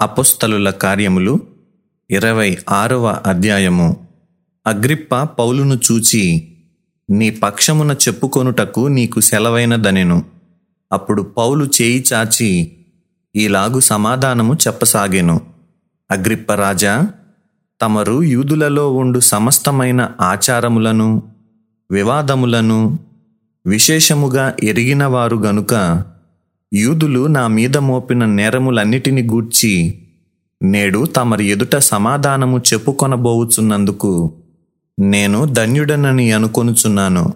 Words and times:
అపుస్తలుల 0.00 0.70
కార్యములు 0.70 1.40
ఇరవై 2.10 2.58
ఆరవ 2.70 3.06
అధ్యాయము. 3.26 3.96
అగ్రిప్ప 4.66 5.16
పౌలును 5.16 5.74
చూచి 5.74 6.52
నీ 7.10 7.30
పక్షమున 7.30 7.92
చెప్పుకొనుటకు 7.92 8.80
నీకు 8.80 9.20
సెలవైనదనెను. 9.20 10.24
అప్పుడు 10.92 11.22
పౌలు 11.22 11.64
చేయి 11.64 12.04
చాచి 12.12 12.72
ఈలాగు 13.36 13.80
సమాధానము 13.80 14.54
చెప్పసాగెను. 14.54 15.40
అగ్రిప్ప 16.10 16.52
రాజా 16.52 17.10
తమరు 17.82 18.22
యూదులలో 18.22 18.92
ఉండు 18.92 19.20
సమస్తమైన 19.20 20.10
ఆచారములను 20.20 21.22
వివాదములను 21.90 22.98
విశేషముగా 23.66 24.54
ఎరిగినవారు 24.62 25.36
గనుక 25.36 26.04
యూదులు 26.72 27.26
నా 27.26 27.46
మీద 27.46 27.76
మోపిన 27.76 28.24
నేరములన్నిటిని 28.24 29.22
గూర్చి 29.22 29.98
నేడు 30.62 31.06
తమరి 31.06 31.46
ఎదుట 31.46 31.76
సమాధానము 31.76 32.58
చెప్పుకొనబోవుచున్నందుకు 32.58 34.34
నేను 35.00 35.44
ధన్యుడనని 35.44 36.32
అనుకొనుచున్నాను. 36.32 37.34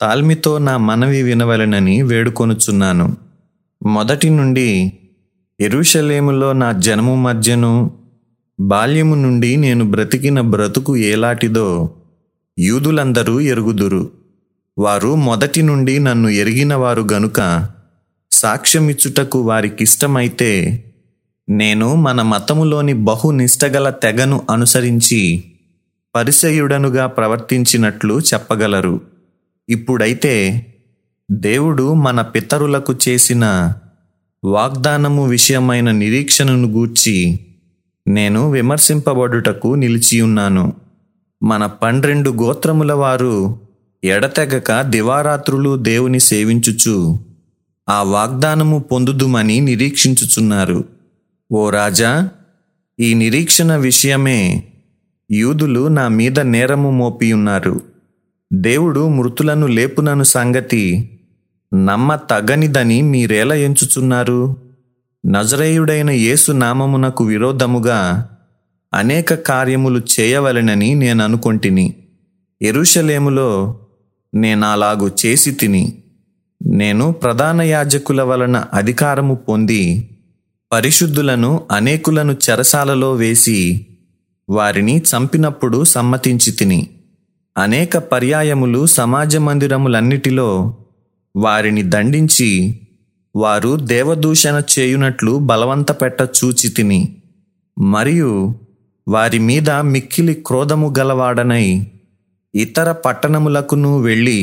తాల్మితో 0.00 0.58
నా 0.58 0.76
మనవి 0.76 1.22
వినవలెనని 1.22 2.02
వేడుకొనుచున్నాను. 2.02 3.16
మొదటి 3.86 4.30
నుండి 4.30 4.92
ఎరుషలేములో 5.60 6.52
నా 6.52 6.72
జనము 6.72 7.14
మధ్యను 7.14 7.90
బాల్యము 8.60 9.14
నుండి 9.14 9.56
నేను 9.56 9.90
బ్రతికిన 9.90 10.40
బ్రతుకు 10.40 10.96
ఏలాటిదో 10.96 11.90
యూదులందరూ 12.58 13.40
ఎరుగుదురు. 13.40 14.10
వారు 14.78 15.14
మొదటి 15.14 15.62
నుండి 15.62 15.98
నన్ను 15.98 16.28
ఎరిగినవారు 16.28 17.06
గనుక 17.12 17.66
సాక్ష్యమిచ్చుటకు 18.40 19.40
వారికిష్టమైతే 19.40 20.84
నేను 21.48 21.94
మన 21.94 22.22
మతములోని 22.22 22.92
బహు 22.92 23.30
నిష్టగల 23.30 23.90
తెగను 23.90 24.46
అనుసరించి 24.50 25.44
పరిసయుడనుగా 26.14 27.06
ప్రవర్తించినట్లు 27.06 28.20
చెప్పగలరు. 28.20 29.00
ఇప్పుడైతే 29.68 30.66
దేవుడు 31.30 31.94
మన 31.94 32.20
పితరులకు 32.20 32.94
చేసిన 33.08 33.72
వాగ్దానము 34.44 35.26
విషయమైన 35.26 35.90
నిరీక్షణను 35.90 36.68
గూర్చి 36.68 37.40
నేను 38.08 38.50
విమర్శింపబడుటకు 38.50 39.68
నిలిచియున్నాను. 39.68 40.72
మన 41.42 41.66
పన్నెండు 41.66 42.30
గోత్రముల 42.30 42.92
వారు 42.92 43.60
ఎడతెగక 44.04 44.80
దివారాత్రులు 44.80 45.76
దేవుని 45.76 46.20
సేవించుచు 46.20 47.29
ఆ 47.90 48.02
వాగ్దానము 48.02 48.78
పొందుదుమని 48.78 49.60
నిరీక్షించుచున్నారు. 49.60 50.84
ఓ 51.52 51.70
రాజా 51.70 52.28
ఈ 53.00 53.14
నిరీక్షణ 53.14 53.76
విషయమే 53.76 54.64
యూదులు 55.30 55.88
నా 55.88 56.08
మీద 56.08 56.40
నేరము 56.40 56.90
మోపియున్నారు. 56.90 57.80
దేవుడు 58.52 59.08
మృతులను 59.08 59.66
లేపునను 59.66 60.22
సంగతి 60.22 61.10
నమ్మ 61.74 62.14
తగనిదని 62.14 63.02
మీరేలా 63.02 63.54
ఎంచుచున్నారు? 63.54 64.56
నజరేయుడైన 65.26 66.10
యేసు 66.10 66.52
నామమునకు 66.52 67.24
విరోధముగా 67.24 68.28
అనేక 68.94 69.34
కార్యములు 69.34 70.00
చేయవలెనని 70.20 70.94
నేను 70.94 71.24
అనుకొంటిని 71.24 71.94
ఎరుషలేములో 72.62 73.80
నేనాలాగు 74.34 75.10
చేసి 75.26 75.52
తిని 75.52 75.99
నేను 76.60 77.12
ప్రధాన 77.12 77.60
యాజకుల 77.66 78.22
వలన 78.22 78.56
అధికారము 78.72 79.34
పొంది 79.48 79.82
పరిశుద్ధులను 80.72 81.50
అనేకులను 81.70 82.36
చెరసాలలో 82.44 83.12
వేసి 83.12 83.58
వారిని 84.48 85.02
చంపినప్పుడు 85.10 85.84
సమ్మతించి 85.84 86.52
తిని 86.52 86.80
అనేక 87.56 87.96
పర్యాయములు 88.12 88.86
సమాజ 88.86 89.36
మందిరములన్నిటిలో 89.36 90.48
వారిని 91.34 91.82
దండించి 91.90 92.50
వారు 93.34 93.76
దేవదూషణ 93.86 94.62
చేయునట్లు 94.70 95.38
బలవంత 95.42 95.90
పెట్ట 96.02 96.20
చూచి 96.38 96.68
తిని 96.68 97.00
మరియు 97.76 98.30
వారి 99.06 99.38
మీద 99.40 99.70
మిక్కిలి 99.70 100.34
క్రోధము 100.46 100.94
గలవాడనై 100.98 101.66
ఇతర 102.54 102.92
పట్టణములకును 103.04 103.98
వెళ్ళి 103.98 104.40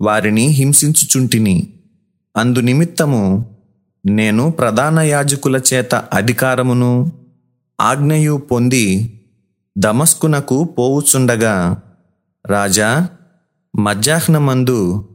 వారిని 0.00 0.46
హింసించుచుంటిని. 0.46 1.72
అందునిమిత్తము 2.36 3.50
నేను 4.06 4.50
ప్రధాన 4.50 5.00
యాజకుల 5.00 5.60
చేత 5.74 5.94
అధికారమును 5.94 7.12
ఆజ్ఞయు 7.80 8.36
పొంది 8.50 9.14
దమస్కునకు 9.78 10.64
పోవుచుండగా 10.64 11.80
రాజా 12.46 13.08
మధ్యాహ్నమందు 13.78 15.08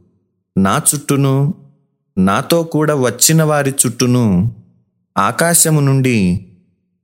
నా 0.58 0.82
చుట్టూను 0.94 1.54
నాతో 2.18 2.62
కూడా 2.62 2.94
వచ్చిన 2.94 3.42
వారి 3.42 3.74
చుట్టూను 3.86 4.54
ఆకాశము 5.18 5.80
నుండి 5.80 6.46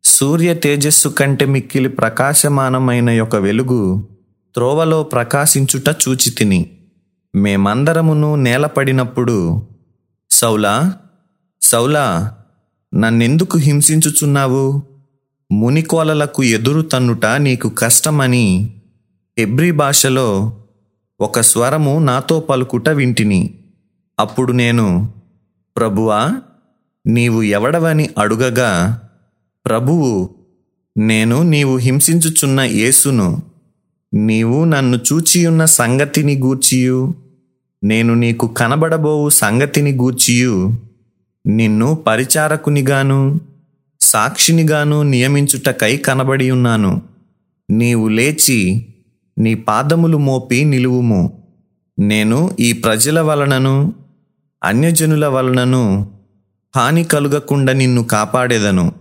సూర్య 0.05 0.55
తేజస్సు 0.55 1.09
కంటే 1.09 1.45
మిక్కిలి 1.45 1.89
ప్రకాశమానమైన 1.89 3.11
యొక్క 3.11 3.37
వెలుగు 3.37 4.09
త్రోవలో 4.55 5.03
ప్రకాశించుట 5.03 5.89
చూచితిని. 5.89 6.71
మేమందరమును 7.35 8.37
నేలపడినప్పుడు 8.37 9.63
సౌలా 10.31 10.95
సౌలా 11.63 12.37
నన్నెందుకు 12.95 13.59
హింసించుచున్నావు? 13.59 14.83
మునికోలలకు 15.53 16.43
ఎదురు 16.43 16.83
తన్నుట 16.83 17.27
నీకు 17.27 17.69
కష్టమని 17.69 18.75
ఎబ్రి 19.39 19.71
భాషలో 19.71 20.53
ఒక 21.21 21.41
స్వరము 21.41 21.99
నాతో 21.99 22.41
పలుకుట 22.41 22.89
వింటిని. 22.89 23.55
అప్పుడు 24.21 24.53
నేను 24.53 25.13
ప్రభువా 25.77 26.37
నీవు 27.07 27.43
ఎవడవని 27.43 28.09
అడుగగా 28.19 29.01
ప్రభువు 29.67 30.31
నేను 30.97 31.43
నీవు 31.43 31.77
హింసించుచున్న 31.77 32.61
యేసును 32.61 33.43
నీవు 34.15 34.65
నన్ను 34.65 34.97
చూచియున్న 34.97 35.65
సంగతిని 35.65 36.39
గూర్చియు. 36.39 37.15
నేను 37.85 38.15
నీకు 38.15 38.47
కనబడబోవు 38.47 39.29
సంగతిని 39.29 39.93
గూర్చియు. 39.93 40.77
నిన్ను 41.47 41.95
పరిచారకునిగాను 41.95 43.41
సాక్షినిగాను 44.01 45.03
నియమించుటకై 45.03 45.97
కనబడి 45.97 46.51
ఉన్నాను. 46.51 47.03
నీవు 47.71 48.09
లేచి 48.09 48.87
నీ 49.39 49.55
పాదములు 49.55 50.19
మోపి 50.19 50.65
నిలువుము. 50.65 51.43
నేను 51.99 52.57
ఈ 52.61 52.73
ప్రజల 52.73 53.21
వలనను 53.21 53.93
అన్యజనుల 54.65 55.27
వలనను 55.27 56.11
హాని 56.77 57.05
కలుగకుండా 57.05 57.73
నిన్ను 57.73 58.05
కాపాడేదను. 58.05 58.93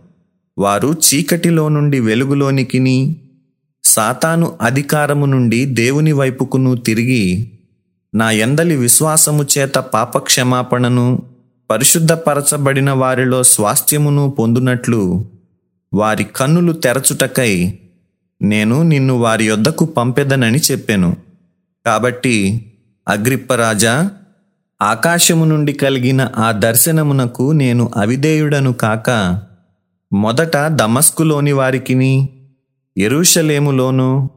వారు 0.57 0.93
చీకటిలో 0.93 1.69
నుండి 1.69 1.99
వెలుగులోనికిని 1.99 3.15
సాతాను 3.83 4.57
అధికారము 4.61 5.25
నుండి 5.25 5.65
దేవుని 5.65 6.11
వైపుకును 6.11 6.75
తిరిగి 6.75 7.51
నా 8.13 8.31
ఎందలి 8.31 8.75
విశ్వాసము 8.75 9.43
చేత 9.43 9.75
పాపక్షమాపణను 9.75 11.21
పరిశుద్ధపరచబడిన 11.71 12.91
వారిలో 12.91 13.43
స్వాస్థ్యమును 13.43 14.29
పొందునట్లు 14.29 15.25
వారి 15.93 16.23
కన్నులు 16.23 16.73
తెరచుటకై 16.73 17.79
నేను 18.41 18.83
నిన్ను 18.83 19.13
వారి 19.13 19.45
యొద్దకు 19.45 19.85
పంపెదనని 19.85 20.59
చెప్పాను. 20.59 21.15
కాబట్టి 21.85 22.65
అగ్రిప్పరాజా 23.07 24.11
ఆకాశము 24.81 25.45
నుండి 25.45 25.73
కలిగిన 25.73 26.29
ఆ 26.37 26.51
దర్శనమునకు 26.51 27.51
నేను 27.51 27.91
అవిధేయుడను 27.97 28.73
కాక 28.73 29.09
మొదట 30.13 30.57
దమస్కులోని 30.57 31.51
వారికిని 31.51 32.29
ఎరుషలేములోను 32.97 34.29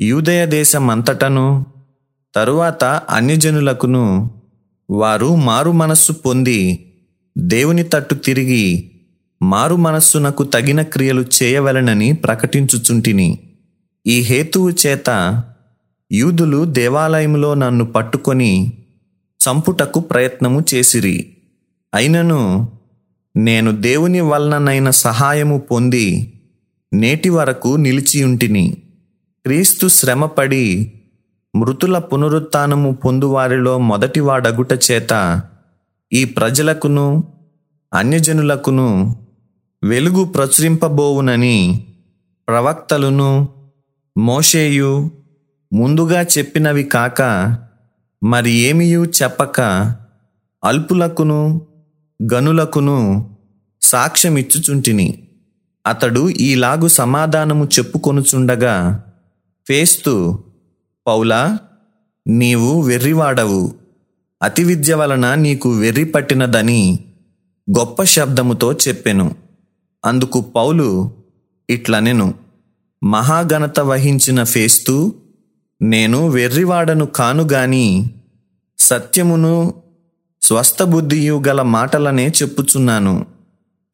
యూదయ 0.00 0.46
దేశమంతటను 0.46 1.66
తరువాత 2.34 2.84
అన్యజనులకును 2.84 4.30
వారు 4.90 5.36
మారు 5.36 5.72
మనస్సు 5.72 6.12
పొంది 6.12 6.92
దేవుని 7.38 7.84
తట్టు 7.84 8.14
తిరిగి 8.14 8.90
మారు 9.42 9.76
మనస్సునకు 9.76 10.44
తగిన 10.44 10.82
క్రియలు 10.82 11.24
చేయవలెనని 11.42 12.12
ప్రకటించుచుంటిని. 12.12 13.38
ఈ 14.06 14.20
హేతువు 14.20 14.70
చేత 14.70 15.42
యూదులు 16.12 16.64
దేవాలయంలో 16.64 17.54
నన్ను 17.54 17.84
పట్టుకొని 17.84 18.72
చంపుటకు 19.16 20.00
ప్రయత్నము 20.00 20.64
చేసిరి. 20.74 21.36
అయినను 21.94 22.68
నేను 23.36 23.70
దేవుని 23.70 24.20
వలననైన 24.20 24.90
సహాయము 24.90 25.58
పొంది 25.58 26.32
నేటి 26.92 27.28
వరకు 27.28 27.76
నిలిచియుంటిని. 27.76 28.76
క్రీస్తు 29.44 29.88
శ్రమపడి 29.88 30.92
మృతుల 31.56 31.98
పునరుత్నము 31.98 32.90
పొందువారిలో 32.92 33.78
మొదటివాడగుట 33.78 34.72
చేత 34.72 35.12
ఈ 36.12 36.24
ప్రజలకును 36.24 37.24
అన్యజనులకును 37.94 38.88
వెలుగు 39.84 40.24
ప్రచురింపబోవునని 40.24 41.86
ప్రవక్తలును 42.48 43.48
మోషేయు 44.18 45.10
ముందుగా 45.72 46.22
చెప్పినవి 46.22 46.84
కాక 46.84 47.20
మరి 48.22 48.50
ఏమియు 48.52 49.04
చెప్పక 49.04 49.60
అల్పులకును 50.64 51.40
గనులకును 52.34 52.98
సాక్ష్యమిచ్చుచుంటిని. 53.82 55.28
అతడు 55.86 56.28
ఈలాగు 56.28 56.88
సమాధానము 56.88 57.64
చెప్పుకొనుచుండగా 57.64 59.04
ఫేస్తు 59.68 60.14
పౌలా 61.06 61.58
నీవు 62.26 62.82
వెర్రివాడవు. 62.82 63.74
అతి 64.42 64.64
విద్య 64.64 64.94
వలన 64.94 65.34
నీకు 65.34 65.72
వెర్రి 65.72 66.04
పట్టినదని 66.04 66.98
గొప్ప 67.78 68.02
శబ్దముతో 68.02 68.72
చెప్పెను. 68.72 69.34
అందుకు 70.04 70.40
పౌలు 70.40 71.12
ఇట్లనెను 71.70 72.34
మహాఘనత 73.04 73.80
వహించిన 73.80 74.44
ఫేస్తూ 74.44 75.14
నేను 75.82 76.28
వెర్రివాడను 76.28 77.06
కానుగాని 77.06 78.10
సత్యమును 78.78 79.74
స్వస్థబుద్ధియు 80.42 81.42
గల 81.48 81.62
మాటలనే 81.62 82.28
చెప్పుచున్నాను. 82.28 83.26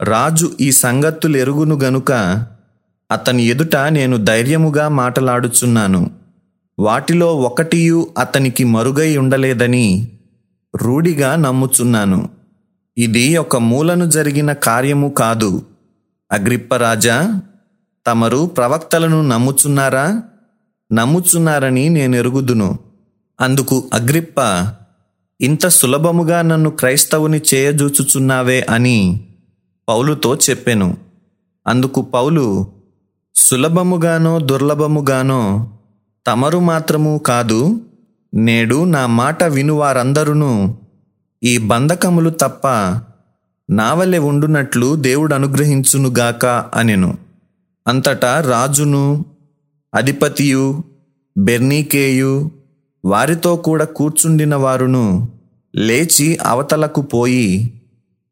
రాజు 0.03 0.53
ఈ 0.61 0.73
సంగతులు 0.73 1.37
ఎరుగును 1.37 1.79
గనుక 1.79 2.13
అతని 3.11 3.43
ఎదుట 3.43 3.77
నేను 3.77 4.17
ధైర్యముగా 4.17 4.89
మాటలాడుచున్నాను. 4.89 6.20
వాటిలో 6.81 7.37
ఒకటియు 7.37 8.09
అతనికి 8.19 8.65
మరుగై 8.65 9.17
ఉండలేదని 9.17 10.09
రూఢిగా 10.77 11.37
నమ్ముచున్నాను. 11.37 12.29
ఇది 12.99 13.37
ఒక 13.37 13.57
మూలను 13.57 14.11
జరిగిన 14.11 14.53
కార్యము 14.53 15.09
కాదు. 15.09 15.63
అగ్రిప్పరాజా 16.33 17.41
తమరు 18.07 18.47
ప్రవక్తలను 18.47 19.23
నమ్ముచున్నారా? 19.23 20.23
నమ్ముచున్నారని 20.93 21.89
నేను 21.89 22.17
ఎరుగుదును 22.17 22.79
అందుకు 23.41 23.91
అగ్రిప్ప 23.95 24.67
ఇంత 25.41 25.69
సులభముగా 25.69 26.43
నన్ను 26.43 26.71
క్రైస్తవుని 26.71 27.41
చేయజూచుచున్నావే 27.55 28.61
అని 28.61 29.21
పౌలుతో 29.89 30.37
చెప్పెను. 30.37 30.97
అందుకు 31.67 32.03
పౌలు 32.03 32.67
సులభముగానో 33.35 34.39
దుర్లభముగానో 34.39 35.71
తమరు 36.27 36.59
మాత్రము 36.59 37.19
కాదు 37.19 37.81
నేడు 38.35 38.85
నా 38.85 39.07
మాట 39.07 39.45
వినువారందరును. 39.45 40.79
ఈ 41.43 41.59
బంధకములు 41.59 42.31
తప్ప 42.31 42.69
నావలె 43.71 44.19
ఉండునట్లు 44.19 44.97
దేవుడు 44.97 45.35
అనుగ్రహించునుగాక 45.35 46.47
అనెను. 46.75 47.19
అంతటా 47.89 48.41
రాజును 48.41 49.25
అధిపతియు 49.95 50.85
బెర్నీకేయు 51.39 52.51
వారితో 53.05 53.57
కూడా 53.57 53.85
కూర్చుండిన 53.85 54.55
వారును 54.55 55.29
లేచి 55.77 56.39
అవతలకు 56.47 57.03
పోయి 57.03 57.73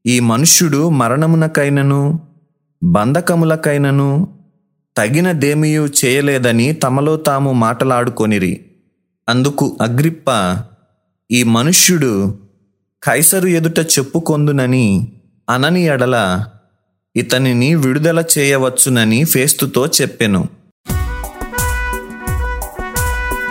ఈ 0.07 0.21
మనుష్యుడు 0.21 0.89
మరణమునకైనను 0.89 2.21
బంధకములకైనను 2.83 4.38
తగినదేమియు 4.99 5.89
చేయలేదని 6.05 6.73
తమలో 6.73 7.17
తాము 7.17 7.53
మాటలాడుకొనిరి. 7.53 8.65
అందుకు 9.29 9.79
అగ్రిప్ప 9.83 10.57
ఈ 11.31 11.43
మనుష్యుడు 11.43 12.39
కైసరు 13.03 13.47
ఎదుట 13.47 13.79
చెప్పుకొందునని 13.79 15.13
అనని 15.51 15.85
ఎడల 15.85 16.45
ఇతనిని 17.17 17.75
విడుదల 17.75 18.25
చేయవచ్చునని 18.39 19.25
ఫేస్తుతో 19.25 19.87
చెప్పెను. 19.87 20.49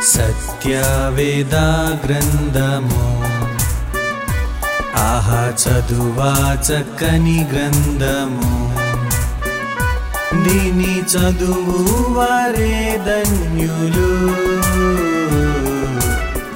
సత్యవేదా 0.03 1.99
గ్రంథము 2.05 3.23
ఆహా 4.97 5.53
చదువా 5.63 6.61
చక్కని 6.61 7.47
గ్రంథము. 7.53 8.86
దీని 10.33 11.01
చదువు 11.01 12.13
వరే 12.13 13.01
ధన్యులు. 13.06 14.27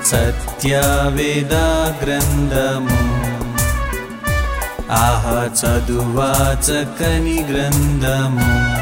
సత్యవేద 0.05 1.53
గ్రంథము. 2.03 3.21
ఆహ 4.91 5.49
చదువా 5.61 6.57
చక్కని 6.61 7.45
గ్రంథము. 7.51 8.80